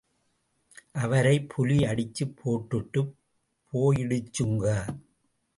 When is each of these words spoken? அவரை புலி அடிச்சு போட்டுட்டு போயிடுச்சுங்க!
அவரை 0.95 1.35
புலி 1.45 1.77
அடிச்சு 1.83 2.25
போட்டுட்டு 2.39 3.01
போயிடுச்சுங்க! 3.73 4.65